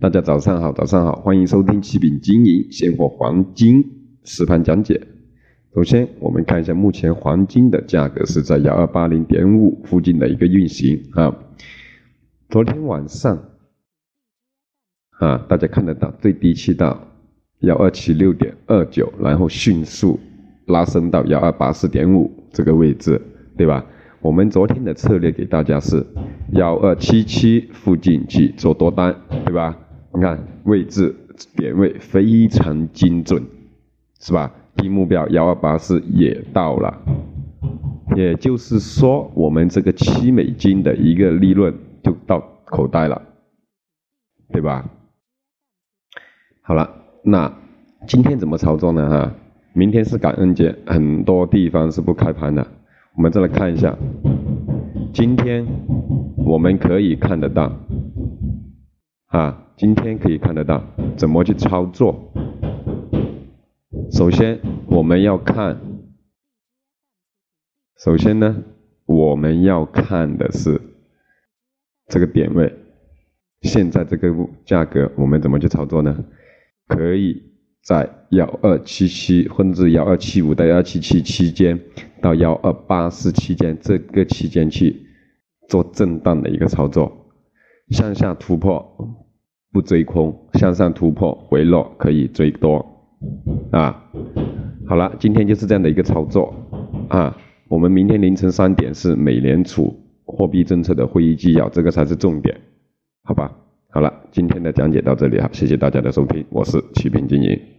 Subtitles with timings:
[0.00, 3.84] 大家早上好，早上好，欢迎收听七品经营现货黄金
[4.24, 5.00] 实盘讲解。
[5.74, 11.34] 首先，我们看一下目前黄金的价格是在幺二八零点五附近的一个运行啊。
[12.48, 13.36] 昨天晚上
[15.18, 17.08] 啊，大家看得到最低去到
[17.60, 20.20] 幺二七六点二九，然后迅速
[20.66, 23.20] 拉升到幺二八四点五这个位置，
[23.56, 23.84] 对吧？
[24.20, 26.06] 我们昨天的策略给大家是
[26.54, 29.14] 幺二七七附近去做多单，
[29.44, 29.76] 对吧？
[30.12, 31.14] 你看位置
[31.56, 33.42] 点位非常精准，
[34.20, 34.52] 是吧？
[34.76, 37.02] 低目标幺二八四也到了，
[38.16, 43.20] 也就是说我们这个七美金的一个利润就到口袋了，
[44.52, 44.88] 对吧？
[46.62, 46.88] 好了，
[47.24, 47.52] 那
[48.06, 49.10] 今天怎么操作呢？
[49.10, 49.34] 哈，
[49.72, 52.64] 明天是感恩节，很多地方是不开盘的。
[53.16, 53.96] 我们再来看一下，
[55.12, 55.64] 今天
[56.44, 57.72] 我们可以看得到，
[59.26, 59.60] 啊。
[59.76, 60.84] 今天可以看得到
[61.16, 62.32] 怎么去操作。
[64.12, 65.80] 首先我们要看，
[67.98, 68.62] 首先呢
[69.04, 70.80] 我们要看的是
[72.06, 72.72] 这个点位，
[73.62, 74.32] 现在这个
[74.64, 76.24] 价格我们怎么去操作呢？
[76.86, 77.42] 可以
[77.82, 81.80] 在幺二七七或者幺二七五到幺二七七期间
[82.22, 85.04] 到幺二八四期间这个期间去
[85.68, 87.12] 做震荡的一个操作，
[87.90, 88.84] 向下突破。
[89.72, 92.76] 不追空，向上突破回落可以追多，
[93.72, 94.04] 啊，
[94.86, 96.54] 好了，今天就是这样的一个操作，
[97.08, 99.92] 啊，我们明天凌晨三点是美联储
[100.26, 102.56] 货币政策的会议纪要，这个才是重点，
[103.24, 103.50] 好吧？
[103.90, 107.73] 好了，今天的讲解到这里哈，谢谢大家的收听，我是启平经营。